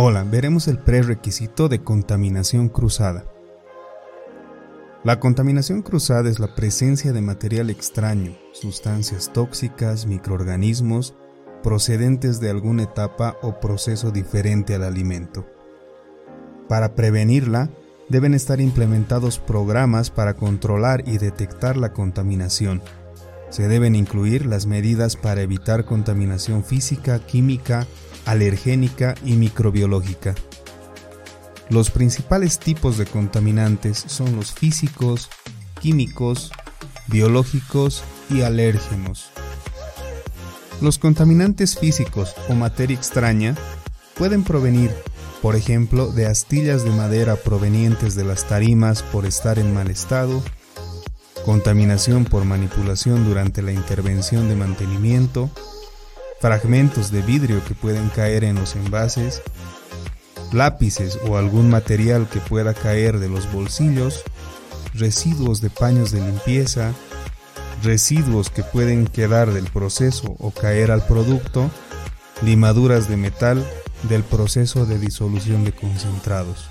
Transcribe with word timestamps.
Hola, 0.00 0.22
veremos 0.22 0.68
el 0.68 0.78
prerequisito 0.78 1.68
de 1.68 1.82
contaminación 1.82 2.68
cruzada. 2.68 3.24
La 5.02 5.18
contaminación 5.18 5.82
cruzada 5.82 6.30
es 6.30 6.38
la 6.38 6.54
presencia 6.54 7.12
de 7.12 7.20
material 7.20 7.68
extraño, 7.68 8.38
sustancias 8.52 9.32
tóxicas, 9.32 10.06
microorganismos, 10.06 11.16
procedentes 11.64 12.38
de 12.38 12.48
alguna 12.48 12.84
etapa 12.84 13.38
o 13.42 13.58
proceso 13.58 14.12
diferente 14.12 14.72
al 14.76 14.84
alimento. 14.84 15.48
Para 16.68 16.94
prevenirla, 16.94 17.68
deben 18.08 18.34
estar 18.34 18.60
implementados 18.60 19.40
programas 19.40 20.10
para 20.10 20.34
controlar 20.34 21.02
y 21.08 21.18
detectar 21.18 21.76
la 21.76 21.92
contaminación. 21.92 22.82
Se 23.50 23.66
deben 23.66 23.94
incluir 23.94 24.46
las 24.46 24.66
medidas 24.66 25.16
para 25.16 25.42
evitar 25.42 25.84
contaminación 25.84 26.64
física, 26.64 27.18
química, 27.18 27.86
alergénica 28.26 29.14
y 29.24 29.32
microbiológica. 29.34 30.34
Los 31.70 31.90
principales 31.90 32.58
tipos 32.58 32.98
de 32.98 33.06
contaminantes 33.06 34.04
son 34.06 34.36
los 34.36 34.52
físicos, 34.52 35.28
químicos, 35.80 36.50
biológicos 37.08 38.04
y 38.30 38.42
alérgenos. 38.42 39.30
Los 40.80 40.98
contaminantes 40.98 41.78
físicos 41.78 42.34
o 42.48 42.54
materia 42.54 42.96
extraña 42.96 43.56
pueden 44.16 44.44
provenir, 44.44 44.90
por 45.42 45.56
ejemplo, 45.56 46.12
de 46.12 46.26
astillas 46.26 46.84
de 46.84 46.90
madera 46.90 47.36
provenientes 47.36 48.14
de 48.14 48.24
las 48.24 48.46
tarimas 48.46 49.02
por 49.02 49.26
estar 49.26 49.58
en 49.58 49.74
mal 49.74 49.90
estado, 49.90 50.42
contaminación 51.44 52.24
por 52.24 52.44
manipulación 52.44 53.24
durante 53.24 53.62
la 53.62 53.72
intervención 53.72 54.48
de 54.48 54.56
mantenimiento, 54.56 55.50
fragmentos 56.40 57.10
de 57.10 57.22
vidrio 57.22 57.64
que 57.64 57.74
pueden 57.74 58.08
caer 58.10 58.44
en 58.44 58.56
los 58.56 58.76
envases, 58.76 59.42
lápices 60.52 61.18
o 61.28 61.36
algún 61.36 61.70
material 61.70 62.28
que 62.28 62.40
pueda 62.40 62.74
caer 62.74 63.18
de 63.18 63.28
los 63.28 63.50
bolsillos, 63.52 64.22
residuos 64.94 65.60
de 65.60 65.70
paños 65.70 66.10
de 66.10 66.20
limpieza, 66.20 66.92
residuos 67.82 68.50
que 68.50 68.62
pueden 68.62 69.06
quedar 69.06 69.52
del 69.52 69.66
proceso 69.66 70.36
o 70.38 70.50
caer 70.50 70.90
al 70.90 71.06
producto, 71.06 71.70
limaduras 72.42 73.08
de 73.08 73.16
metal 73.16 73.66
del 74.08 74.22
proceso 74.22 74.86
de 74.86 74.98
disolución 74.98 75.64
de 75.64 75.72
concentrados. 75.72 76.68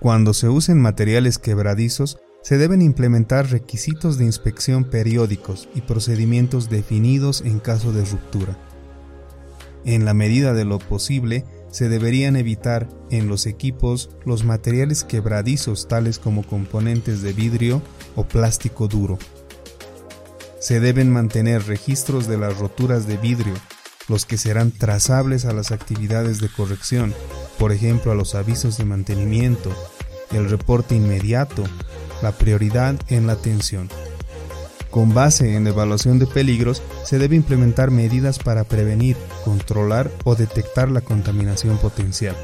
Cuando 0.00 0.34
se 0.34 0.48
usen 0.48 0.80
materiales 0.80 1.38
quebradizos, 1.38 2.18
se 2.42 2.58
deben 2.58 2.82
implementar 2.82 3.50
requisitos 3.50 4.18
de 4.18 4.24
inspección 4.24 4.84
periódicos 4.84 5.68
y 5.74 5.80
procedimientos 5.82 6.68
definidos 6.68 7.40
en 7.40 7.60
caso 7.60 7.92
de 7.92 8.04
ruptura. 8.04 8.58
En 9.84 10.04
la 10.04 10.14
medida 10.14 10.52
de 10.52 10.64
lo 10.64 10.78
posible, 10.78 11.44
se 11.70 11.88
deberían 11.88 12.36
evitar 12.36 12.88
en 13.10 13.28
los 13.28 13.46
equipos 13.46 14.10
los 14.26 14.44
materiales 14.44 15.04
quebradizos 15.04 15.88
tales 15.88 16.18
como 16.18 16.46
componentes 16.46 17.22
de 17.22 17.32
vidrio 17.32 17.80
o 18.14 18.24
plástico 18.24 18.88
duro. 18.88 19.18
Se 20.60 20.80
deben 20.80 21.10
mantener 21.10 21.66
registros 21.66 22.28
de 22.28 22.38
las 22.38 22.58
roturas 22.58 23.06
de 23.06 23.16
vidrio, 23.16 23.54
los 24.08 24.26
que 24.26 24.36
serán 24.36 24.70
trazables 24.70 25.44
a 25.44 25.52
las 25.52 25.72
actividades 25.72 26.40
de 26.40 26.48
corrección, 26.48 27.14
por 27.58 27.72
ejemplo 27.72 28.12
a 28.12 28.14
los 28.14 28.34
avisos 28.34 28.76
de 28.76 28.84
mantenimiento, 28.84 29.74
el 30.32 30.48
reporte 30.48 30.94
inmediato 30.94 31.64
la 32.22 32.32
prioridad 32.32 32.94
en 33.08 33.26
la 33.26 33.34
atención. 33.34 33.88
Con 34.90 35.14
base 35.14 35.56
en 35.56 35.64
la 35.64 35.70
evaluación 35.70 36.18
de 36.18 36.26
peligros, 36.26 36.82
se 37.04 37.18
debe 37.18 37.34
implementar 37.34 37.90
medidas 37.90 38.38
para 38.38 38.64
prevenir, 38.64 39.16
controlar 39.44 40.10
o 40.24 40.34
detectar 40.34 40.90
la 40.90 41.00
contaminación 41.00 41.78
potencial. 41.78 42.36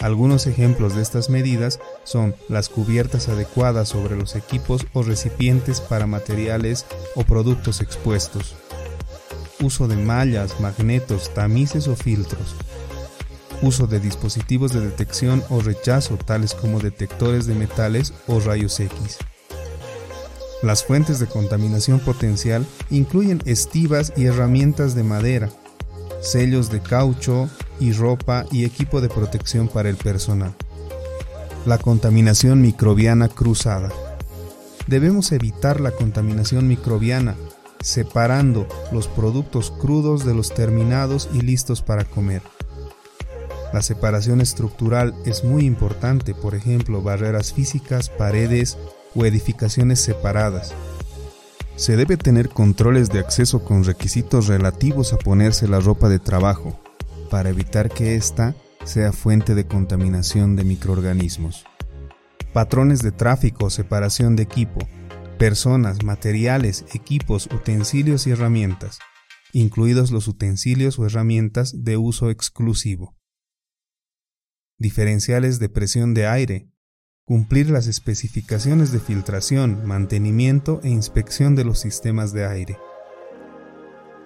Algunos 0.00 0.46
ejemplos 0.46 0.94
de 0.94 1.02
estas 1.02 1.30
medidas 1.30 1.80
son 2.04 2.34
las 2.48 2.68
cubiertas 2.68 3.28
adecuadas 3.28 3.88
sobre 3.88 4.16
los 4.16 4.36
equipos 4.36 4.86
o 4.92 5.02
recipientes 5.02 5.80
para 5.80 6.06
materiales 6.06 6.86
o 7.14 7.24
productos 7.24 7.80
expuestos, 7.80 8.56
uso 9.60 9.88
de 9.88 9.96
mallas, 9.96 10.60
magnetos, 10.60 11.32
tamices 11.32 11.86
o 11.86 11.94
filtros, 11.94 12.56
uso 13.62 13.86
de 13.86 14.00
dispositivos 14.00 14.72
de 14.72 14.80
detección 14.80 15.42
o 15.48 15.60
rechazo 15.60 16.16
tales 16.16 16.54
como 16.54 16.80
detectores 16.80 17.46
de 17.46 17.54
metales 17.54 18.12
o 18.26 18.40
rayos 18.40 18.78
X. 18.78 19.18
Las 20.62 20.84
fuentes 20.84 21.18
de 21.18 21.26
contaminación 21.26 21.98
potencial 21.98 22.66
incluyen 22.90 23.42
estivas 23.46 24.12
y 24.16 24.26
herramientas 24.26 24.94
de 24.94 25.02
madera, 25.02 25.50
sellos 26.20 26.70
de 26.70 26.80
caucho 26.80 27.50
y 27.80 27.92
ropa 27.92 28.46
y 28.52 28.64
equipo 28.64 29.00
de 29.00 29.08
protección 29.08 29.66
para 29.66 29.88
el 29.88 29.96
personal. 29.96 30.54
La 31.66 31.78
contaminación 31.78 32.60
microbiana 32.60 33.28
cruzada. 33.28 33.90
Debemos 34.86 35.32
evitar 35.32 35.80
la 35.80 35.90
contaminación 35.90 36.68
microbiana, 36.68 37.36
separando 37.80 38.66
los 38.92 39.08
productos 39.08 39.72
crudos 39.72 40.24
de 40.24 40.34
los 40.34 40.54
terminados 40.54 41.28
y 41.32 41.40
listos 41.40 41.82
para 41.82 42.04
comer. 42.04 42.42
La 43.72 43.80
separación 43.80 44.42
estructural 44.42 45.14
es 45.24 45.44
muy 45.44 45.64
importante, 45.64 46.34
por 46.34 46.54
ejemplo, 46.54 47.00
barreras 47.00 47.54
físicas, 47.54 48.10
paredes 48.10 48.76
o 49.14 49.24
edificaciones 49.24 49.98
separadas. 49.98 50.74
Se 51.76 51.96
debe 51.96 52.18
tener 52.18 52.50
controles 52.50 53.08
de 53.08 53.18
acceso 53.18 53.64
con 53.64 53.84
requisitos 53.84 54.46
relativos 54.46 55.14
a 55.14 55.16
ponerse 55.16 55.68
la 55.68 55.80
ropa 55.80 56.10
de 56.10 56.18
trabajo, 56.18 56.78
para 57.30 57.48
evitar 57.48 57.88
que 57.88 58.14
ésta 58.14 58.54
sea 58.84 59.10
fuente 59.10 59.54
de 59.54 59.66
contaminación 59.66 60.54
de 60.54 60.64
microorganismos. 60.64 61.64
Patrones 62.52 63.00
de 63.00 63.10
tráfico 63.10 63.70
separación 63.70 64.36
de 64.36 64.42
equipo, 64.42 64.86
personas, 65.38 66.04
materiales, 66.04 66.84
equipos, 66.92 67.46
utensilios 67.46 68.26
y 68.26 68.32
herramientas, 68.32 68.98
incluidos 69.54 70.10
los 70.10 70.28
utensilios 70.28 70.98
o 70.98 71.06
herramientas 71.06 71.84
de 71.84 71.96
uso 71.96 72.28
exclusivo 72.28 73.14
diferenciales 74.82 75.58
de 75.58 75.70
presión 75.70 76.12
de 76.12 76.26
aire, 76.26 76.68
cumplir 77.24 77.70
las 77.70 77.86
especificaciones 77.86 78.92
de 78.92 79.00
filtración, 79.00 79.86
mantenimiento 79.86 80.80
e 80.82 80.90
inspección 80.90 81.56
de 81.56 81.64
los 81.64 81.78
sistemas 81.78 82.34
de 82.34 82.44
aire, 82.44 82.78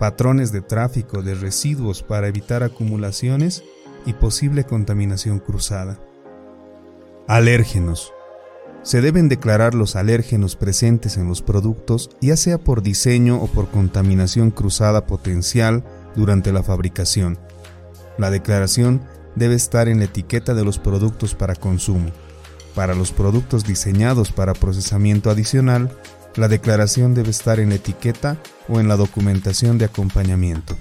patrones 0.01 0.51
de 0.51 0.63
tráfico 0.63 1.23
de 1.23 1.37
residuos 1.37 2.03
para 2.03 2.27
evitar 2.27 2.65
acumulaciones 2.65 3.63
y 4.07 4.15
posible 4.15 4.65
contaminación 4.65 5.39
cruzada. 5.39 6.01
Alérgenos. 7.29 8.13
Se 8.83 9.01
deben 9.01 9.29
declarar 9.29 9.75
los 9.75 9.97
alérgenos 9.97 10.55
presentes 10.55 11.17
en 11.17 11.27
los 11.29 11.43
productos, 11.43 12.11
ya 12.21 12.37
sea 12.37 12.59
por 12.59 12.83
diseño 12.83 13.43
o 13.43 13.49
por 13.49 13.69
contaminación 13.69 14.53
cruzada 14.53 15.07
potencial 15.07 15.85
durante 16.15 16.53
la 16.53 16.63
fabricación. 16.63 17.37
La 18.17 18.31
declaración 18.31 19.03
debe 19.37 19.55
estar 19.55 19.89
en 19.89 19.99
la 19.99 20.07
etiqueta 20.07 20.55
de 20.55 20.65
los 20.65 20.79
productos 20.79 21.35
para 21.35 21.55
consumo. 21.55 22.11
Para 22.75 22.95
los 22.95 23.13
productos 23.13 23.65
diseñados 23.65 24.33
para 24.33 24.53
procesamiento 24.53 25.31
adicional, 25.31 25.91
la 26.35 26.49
declaración 26.49 27.15
debe 27.15 27.31
estar 27.31 27.61
en 27.61 27.71
la 27.71 27.77
etiqueta 27.77 28.37
o 28.69 28.81
en 28.81 28.89
la 28.89 28.97
documentación 28.97 29.79
de 29.79 29.87
acompañamiento. 29.87 30.77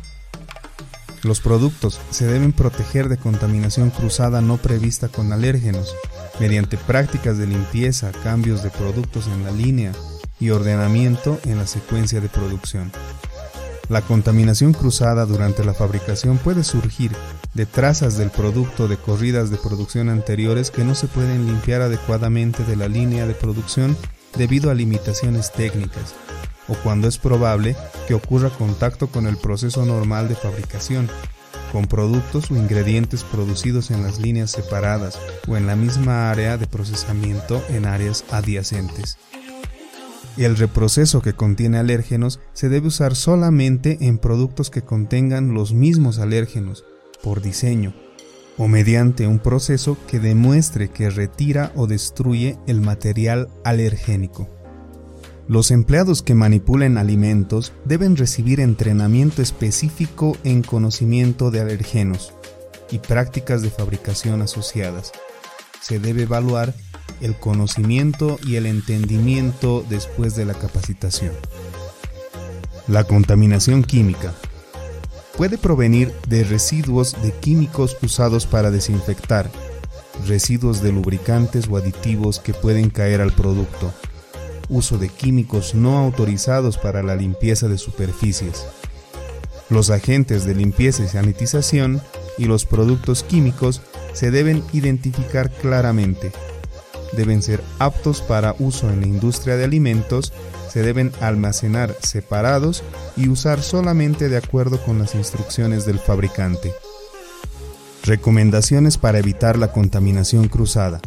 Los 1.23 1.39
productos 1.39 1.99
se 2.11 2.27
deben 2.27 2.53
proteger 2.53 3.09
de 3.09 3.17
contaminación 3.17 3.89
cruzada 3.89 4.41
no 4.41 4.57
prevista 4.57 5.07
con 5.07 5.33
alérgenos 5.33 5.95
mediante 6.39 6.77
prácticas 6.77 7.37
de 7.37 7.47
limpieza, 7.47 8.11
cambios 8.23 8.61
de 8.61 8.69
productos 8.69 9.27
en 9.27 9.43
la 9.43 9.51
línea 9.51 9.91
y 10.39 10.49
ordenamiento 10.49 11.39
en 11.45 11.57
la 11.57 11.65
secuencia 11.65 12.21
de 12.21 12.29
producción. 12.29 12.91
La 13.87 14.01
contaminación 14.01 14.73
cruzada 14.73 15.25
durante 15.25 15.63
la 15.63 15.75
fabricación 15.75 16.39
puede 16.39 16.63
surgir 16.63 17.11
de 17.53 17.67
trazas 17.67 18.17
del 18.17 18.31
producto 18.31 18.87
de 18.87 18.97
corridas 18.97 19.51
de 19.51 19.57
producción 19.57 20.09
anteriores 20.09 20.71
que 20.71 20.83
no 20.83 20.95
se 20.95 21.07
pueden 21.07 21.45
limpiar 21.45 21.81
adecuadamente 21.81 22.63
de 22.63 22.75
la 22.75 22.87
línea 22.87 23.27
de 23.27 23.35
producción 23.35 23.95
debido 24.35 24.71
a 24.71 24.73
limitaciones 24.73 25.51
técnicas, 25.51 26.15
o 26.67 26.73
cuando 26.83 27.07
es 27.07 27.19
probable 27.19 27.75
que 28.07 28.15
ocurra 28.15 28.49
contacto 28.49 29.07
con 29.07 29.27
el 29.27 29.37
proceso 29.37 29.85
normal 29.85 30.27
de 30.29 30.35
fabricación, 30.35 31.07
con 31.71 31.85
productos 31.85 32.49
o 32.49 32.55
ingredientes 32.55 33.23
producidos 33.23 33.91
en 33.91 34.01
las 34.01 34.19
líneas 34.19 34.49
separadas 34.49 35.19
o 35.47 35.57
en 35.57 35.67
la 35.67 35.75
misma 35.75 36.31
área 36.31 36.57
de 36.57 36.65
procesamiento 36.65 37.63
en 37.69 37.85
áreas 37.85 38.25
adyacentes. 38.31 39.17
El 40.37 40.57
reproceso 40.57 41.21
que 41.21 41.33
contiene 41.33 41.77
alérgenos 41.77 42.41
se 42.51 42.67
debe 42.67 42.87
usar 42.87 43.15
solamente 43.15 43.97
en 44.01 44.17
productos 44.17 44.69
que 44.69 44.81
contengan 44.81 45.53
los 45.53 45.73
mismos 45.73 46.19
alérgenos, 46.19 46.83
por 47.23 47.41
diseño, 47.41 47.93
o 48.57 48.67
mediante 48.67 49.27
un 49.27 49.39
proceso 49.39 49.97
que 50.07 50.19
demuestre 50.19 50.89
que 50.89 51.09
retira 51.09 51.71
o 51.75 51.87
destruye 51.87 52.57
el 52.67 52.81
material 52.81 53.47
alergénico. 53.63 54.49
Los 55.47 55.71
empleados 55.71 56.21
que 56.21 56.35
manipulen 56.35 56.97
alimentos 56.97 57.71
deben 57.85 58.17
recibir 58.17 58.59
entrenamiento 58.59 59.41
específico 59.41 60.37
en 60.43 60.63
conocimiento 60.63 61.49
de 61.51 61.61
alergenos. 61.61 62.33
y 62.91 62.99
prácticas 62.99 63.63
de 63.63 63.71
fabricación 63.71 64.43
asociadas. 64.43 65.11
Se 65.87 65.99
debe 65.99 66.23
evaluar 66.23 66.73
el 67.21 67.35
conocimiento 67.35 68.39
y 68.43 68.55
el 68.55 68.65
entendimiento 68.65 69.85
después 69.87 70.35
de 70.35 70.43
la 70.43 70.55
capacitación. 70.55 71.31
La 72.87 73.03
contaminación 73.03 73.83
química 73.83 74.33
puede 75.37 75.59
provenir 75.59 76.11
de 76.27 76.43
residuos 76.43 77.15
de 77.21 77.31
químicos 77.33 77.97
usados 78.01 78.47
para 78.47 78.71
desinfectar, 78.71 79.51
residuos 80.25 80.81
de 80.81 80.91
lubricantes 80.91 81.67
o 81.69 81.77
aditivos 81.77 82.39
que 82.39 82.55
pueden 82.55 82.89
caer 82.89 83.21
al 83.21 83.31
producto, 83.31 83.93
uso 84.69 84.97
de 84.97 85.09
químicos 85.09 85.75
no 85.75 85.99
autorizados 85.99 86.79
para 86.79 87.03
la 87.03 87.15
limpieza 87.15 87.67
de 87.67 87.77
superficies. 87.77 88.65
Los 89.69 89.91
agentes 89.91 90.45
de 90.45 90.55
limpieza 90.55 91.03
y 91.03 91.09
sanitización 91.09 92.01
y 92.39 92.45
los 92.45 92.65
productos 92.65 93.21
químicos 93.21 93.83
se 94.15 94.31
deben 94.31 94.63
identificar 94.73 95.51
claramente. 95.51 96.31
Deben 97.15 97.43
ser 97.43 97.61
aptos 97.77 98.21
para 98.21 98.55
uso 98.57 98.89
en 98.89 99.01
la 99.01 99.07
industria 99.07 99.57
de 99.57 99.65
alimentos, 99.65 100.33
se 100.71 100.81
deben 100.81 101.11
almacenar 101.21 101.95
separados 102.01 102.83
y 103.15 103.29
usar 103.29 103.61
solamente 103.61 104.29
de 104.29 104.37
acuerdo 104.37 104.81
con 104.83 104.99
las 104.99 105.15
instrucciones 105.15 105.85
del 105.85 105.99
fabricante. 105.99 106.73
Recomendaciones 108.03 108.97
para 108.97 109.19
evitar 109.19 109.57
la 109.57 109.71
contaminación 109.71 110.47
cruzada. 110.47 111.01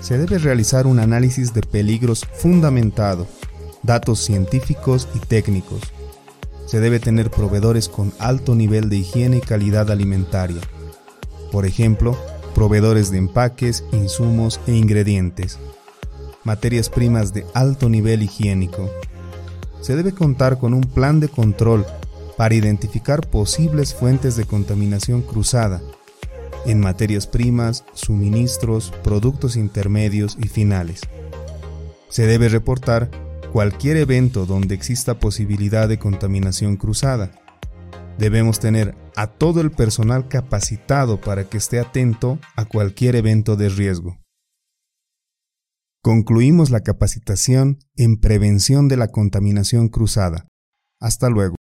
Se 0.00 0.18
debe 0.18 0.38
realizar 0.38 0.86
un 0.86 0.98
análisis 0.98 1.54
de 1.54 1.62
peligros 1.62 2.26
fundamentado, 2.34 3.26
datos 3.82 4.20
científicos 4.20 5.08
y 5.14 5.18
técnicos. 5.20 5.80
Se 6.66 6.80
debe 6.80 6.98
tener 6.98 7.30
proveedores 7.30 7.88
con 7.88 8.12
alto 8.18 8.54
nivel 8.54 8.88
de 8.88 8.96
higiene 8.96 9.38
y 9.38 9.40
calidad 9.40 9.90
alimentaria. 9.90 10.60
Por 11.54 11.66
ejemplo, 11.66 12.18
proveedores 12.52 13.12
de 13.12 13.18
empaques, 13.18 13.84
insumos 13.92 14.58
e 14.66 14.72
ingredientes. 14.72 15.60
Materias 16.42 16.90
primas 16.90 17.32
de 17.32 17.46
alto 17.54 17.88
nivel 17.88 18.24
higiénico. 18.24 18.90
Se 19.80 19.94
debe 19.94 20.10
contar 20.10 20.58
con 20.58 20.74
un 20.74 20.80
plan 20.80 21.20
de 21.20 21.28
control 21.28 21.86
para 22.36 22.56
identificar 22.56 23.20
posibles 23.28 23.94
fuentes 23.94 24.34
de 24.34 24.46
contaminación 24.46 25.22
cruzada 25.22 25.80
en 26.66 26.80
materias 26.80 27.28
primas, 27.28 27.84
suministros, 27.92 28.92
productos 29.04 29.54
intermedios 29.54 30.36
y 30.42 30.48
finales. 30.48 31.02
Se 32.08 32.26
debe 32.26 32.48
reportar 32.48 33.12
cualquier 33.52 33.98
evento 33.98 34.44
donde 34.44 34.74
exista 34.74 35.20
posibilidad 35.20 35.88
de 35.88 36.00
contaminación 36.00 36.76
cruzada. 36.76 37.30
Debemos 38.18 38.60
tener 38.60 38.94
a 39.16 39.26
todo 39.26 39.60
el 39.60 39.70
personal 39.70 40.28
capacitado 40.28 41.20
para 41.20 41.48
que 41.48 41.56
esté 41.56 41.80
atento 41.80 42.38
a 42.56 42.64
cualquier 42.64 43.16
evento 43.16 43.56
de 43.56 43.68
riesgo. 43.68 44.18
Concluimos 46.02 46.70
la 46.70 46.82
capacitación 46.82 47.78
en 47.96 48.20
prevención 48.20 48.88
de 48.88 48.96
la 48.96 49.08
contaminación 49.08 49.88
cruzada. 49.88 50.46
Hasta 51.00 51.28
luego. 51.30 51.56